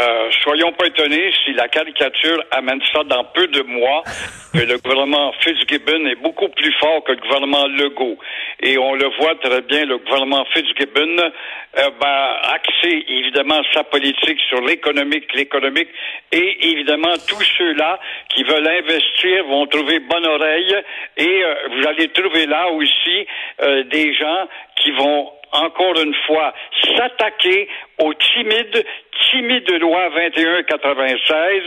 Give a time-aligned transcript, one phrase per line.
[0.00, 4.02] Euh, soyons pas étonnés si la caricature amène ça dans peu de mois,
[4.54, 8.16] que le gouvernement Fitzgibbon est beaucoup plus fort que le gouvernement Legault.
[8.60, 14.40] Et on le voit très bien, le gouvernement Fitzgibbon euh, va axer évidemment sa politique
[14.48, 15.88] sur l'économique, l'économique,
[16.32, 17.98] et évidemment tous ceux-là
[18.34, 20.76] qui veulent investir vont trouver bonne oreille,
[21.18, 23.26] et euh, vous allez trouver là aussi
[23.62, 26.52] euh, des gens qui vont encore une fois,
[26.96, 27.68] s'attaquer
[27.98, 28.84] aux timides,
[29.30, 31.62] timides loi 2196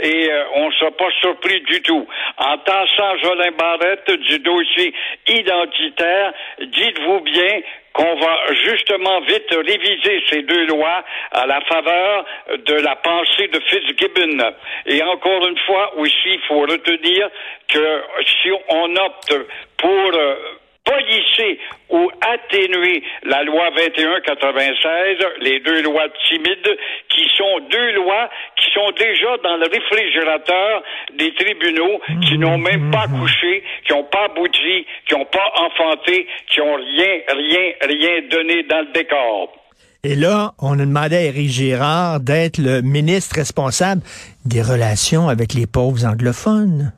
[0.00, 2.06] et euh, on ne sera pas surpris du tout.
[2.38, 4.94] En tassant Jolin Barrette du dossier
[5.26, 7.60] identitaire, dites-vous bien
[7.92, 12.24] qu'on va justement vite réviser ces deux lois à la faveur
[12.66, 14.52] de la pensée de Fitzgibbon.
[14.86, 17.30] Et encore une fois aussi, il faut retenir
[17.68, 18.02] que
[18.42, 19.34] si on opte
[19.78, 20.34] pour euh,
[20.94, 21.58] polisser
[21.90, 26.76] ou atténuer la loi 2196, les deux lois timides,
[27.08, 30.82] qui sont deux lois qui sont déjà dans le réfrigérateur
[31.18, 36.26] des tribunaux, qui n'ont même pas couché, qui n'ont pas abouti, qui n'ont pas enfanté,
[36.50, 39.52] qui n'ont rien, rien, rien donné dans le décor.
[40.04, 44.02] Et là, on a demandé à Éric Girard d'être le ministre responsable
[44.44, 46.92] des relations avec les pauvres anglophones.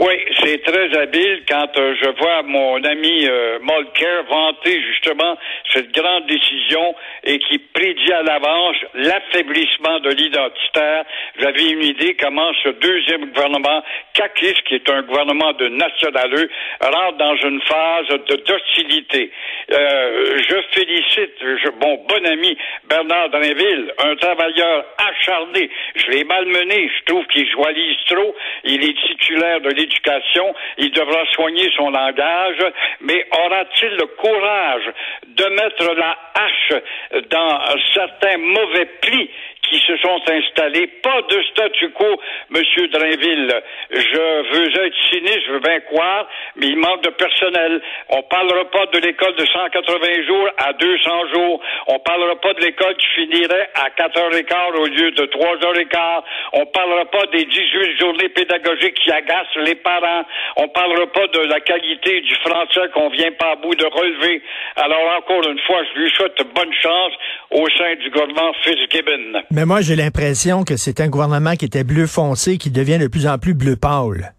[0.00, 0.14] Oui,
[0.46, 5.36] c'est très habile quand euh, je vois mon ami euh, Molker vanter justement
[5.72, 6.94] cette grande décision
[7.24, 11.04] et qui prédit à l'avance l'affaiblissement de l'identitaire.
[11.40, 13.82] J'avais une idée comment ce deuxième gouvernement,
[14.14, 16.48] CACIS, qui est un gouvernement de nationaleux,
[16.80, 19.32] rentre dans une phase de docilité.
[19.72, 22.56] Euh, je félicite je, mon bon ami
[22.88, 25.70] Bernard Drinville, un travailleur acharné.
[25.96, 27.64] Je l'ai malmené, je trouve qu'il joue
[28.06, 28.34] trop.
[28.64, 30.35] Il est titulaire de l'éducation,
[30.78, 32.64] il devra soigner son langage,
[33.00, 34.90] mais aura-t-il le courage
[35.26, 36.82] de mettre la hache
[37.30, 37.60] dans
[37.94, 39.30] certains mauvais plis
[39.68, 40.86] qui se sont installés.
[41.02, 43.62] Pas de statu quo, Monsieur Drainville.
[43.90, 47.80] Je veux être cynique, je veux bien croire, mais il manque de personnel.
[48.10, 51.60] On parlera pas de l'école de 180 jours à 200 jours.
[51.88, 56.22] On parlera pas de l'école qui finirait à 4h15 au lieu de 3h15.
[56.54, 60.24] On parlera pas des 18 journées pédagogiques qui agacent les parents.
[60.56, 64.42] On parlera pas de la qualité du français qu'on vient pas à bout de relever.
[64.76, 67.12] Alors encore une fois, je lui souhaite bonne chance
[67.50, 69.42] au sein du gouvernement Fitzgibbon.
[69.56, 73.06] Mais moi, j'ai l'impression que c'est un gouvernement qui était bleu foncé qui devient de
[73.06, 74.34] plus en plus bleu pâle.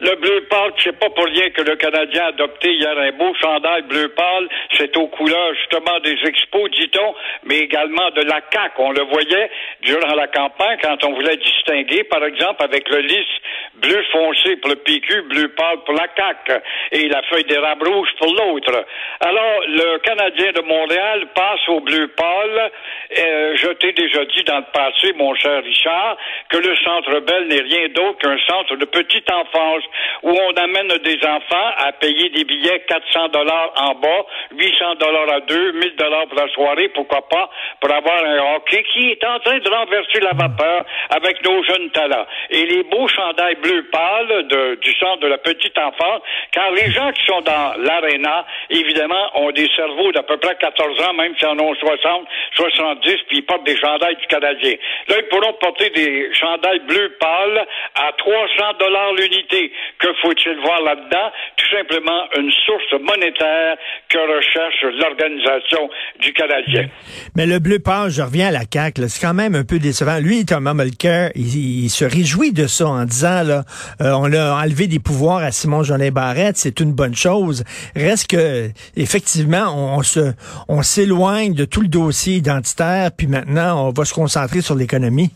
[0.00, 3.34] Le bleu pâle, c'est pas pour rien que le Canadien a adopté hier un beau
[3.34, 4.48] chandail bleu pâle.
[4.76, 7.14] C'est aux couleurs justement des expos, dit-on,
[7.44, 8.74] mais également de la CAQ.
[8.78, 9.50] On le voyait
[9.82, 13.26] durant la campagne quand on voulait distinguer, par exemple, avec le lys
[13.74, 18.08] bleu foncé pour le PQ, bleu pâle pour la CAQ et la feuille d'érable rouge
[18.18, 18.84] pour l'autre.
[19.20, 22.70] Alors, le Canadien de Montréal passe au bleu pâle.
[23.18, 26.16] Euh, je t'ai déjà dit dans le passé, mon cher Richard,
[26.50, 29.84] que le Centre Bell n'est rien d'autre qu'un centre de petite enfance
[30.22, 35.32] où on amène des enfants à payer des billets 400 dollars en bas, 800 dollars
[35.32, 37.50] à deux, 1000 dollars pour la soirée, pourquoi pas,
[37.80, 41.90] pour avoir un hockey qui est en train de renverser la vapeur avec nos jeunes
[41.90, 42.26] talents.
[42.50, 44.48] Et les beaux chandails bleu pâle
[44.80, 46.22] du centre de la petite enfance,
[46.52, 51.00] car les gens qui sont dans l'aréna, évidemment, ont des cerveaux d'à peu près 14
[51.02, 54.74] ans, même s'ils en ont 60, 70, puis ils portent des chandails du Canadien.
[55.08, 59.72] Là, ils pourront porter des chandails bleu pâle à 300 dollars l'unité.
[59.98, 61.30] Que faut-il voir là-dedans?
[61.56, 63.76] Tout simplement une source monétaire
[64.08, 65.90] que recherche l'organisation
[66.20, 66.88] du Canadien.
[67.36, 70.18] Mais le bleu pâle, je reviens à la CAQ, c'est quand même un peu décevant.
[70.18, 73.64] Lui, Thomas Mulcair, il, il se réjouit de ça en disant, là,
[74.00, 77.64] euh, on a enlevé des pouvoirs à Simon Jolin Barrette, c'est une bonne chose.
[77.96, 80.32] Reste que, effectivement, on, on se,
[80.68, 85.30] on s'éloigne de tout le dossier identitaire, puis maintenant, on va se concentrer sur l'économie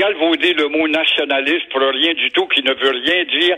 [0.00, 3.56] galvauder le mot nationaliste pour rien du tout, qui ne veut rien dire.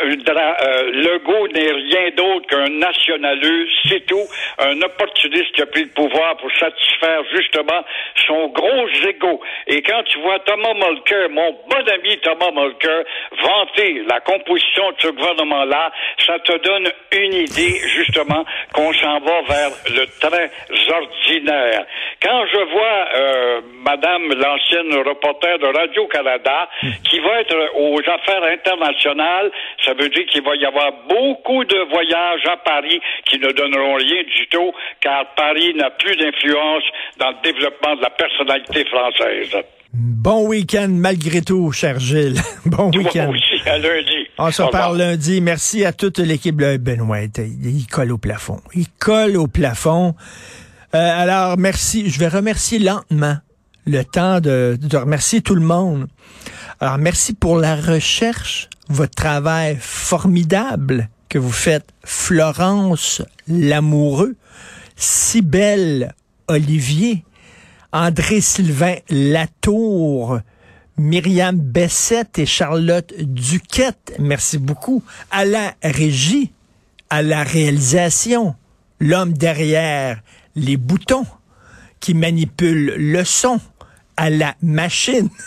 [0.00, 4.26] Euh, Legault n'est rien d'autre qu'un nationaleux, c'est tout,
[4.58, 7.82] un opportuniste qui a pris le pouvoir pour satisfaire justement
[8.26, 9.40] son gros ego.
[9.66, 13.02] Et quand tu vois Thomas Mulcair, mon bon ami Thomas Mulcair,
[13.42, 15.90] vanter la composition de ce gouvernement-là,
[16.26, 18.44] ça te donne une idée justement
[18.74, 20.50] qu'on s'en va vers le très
[20.92, 21.86] ordinaire.
[22.22, 26.68] Quand je vois euh, Madame l'ancienne reporter de Radio-Canada,
[27.04, 29.50] qui va être aux affaires internationales.
[29.84, 33.94] Ça veut dire qu'il va y avoir beaucoup de voyages à Paris qui ne donneront
[33.94, 36.84] rien du tout, car Paris n'a plus d'influence
[37.18, 39.56] dans le développement de la personnalité française.
[39.94, 42.36] Bon week-end malgré tout, cher Gilles.
[42.66, 43.30] bon week-end.
[43.30, 44.28] aussi, à lundi.
[44.38, 45.40] On se reparle lundi.
[45.40, 46.56] Merci à toute l'équipe.
[46.56, 48.60] Benoît, il colle au plafond.
[48.74, 50.14] Il colle au plafond.
[50.94, 52.10] Euh, alors, merci.
[52.10, 53.36] Je vais remercier lentement
[53.88, 56.06] le temps de, remercier tout le monde.
[56.80, 61.86] Alors, merci pour la recherche, votre travail formidable que vous faites.
[62.04, 64.36] Florence Lamoureux,
[64.96, 66.14] Cybelle
[66.46, 67.24] Olivier,
[67.92, 70.40] André-Sylvain Latour,
[70.98, 74.14] Myriam Bessette et Charlotte Duquette.
[74.18, 75.02] Merci beaucoup.
[75.30, 76.52] À la régie,
[77.10, 78.54] à la réalisation,
[79.00, 80.20] l'homme derrière
[80.54, 81.26] les boutons
[82.00, 83.60] qui manipule le son
[84.18, 85.28] à la machine.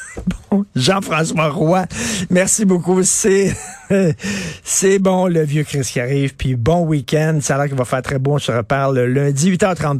[0.51, 1.85] Bon, Jean-François Roy,
[2.29, 3.03] merci beaucoup.
[3.03, 3.53] C'est
[4.63, 6.35] c'est bon le vieux Chris qui arrive.
[6.35, 7.39] Puis bon week-end.
[7.41, 8.35] Ça a l'air qu'il va faire très bon.
[8.35, 9.99] On se reparle lundi 8h30.